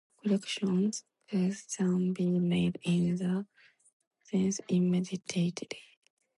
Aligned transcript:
Corrections 0.23 1.03
could 1.29 1.55
then 1.77 2.11
be 2.11 2.25
made 2.39 2.79
in 2.83 3.17
the 3.17 3.45
scene 4.23 4.51
immediately. 4.67 5.77